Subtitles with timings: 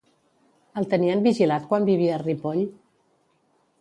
[0.81, 2.65] El tenien vigilat quan vivia a Ripoll?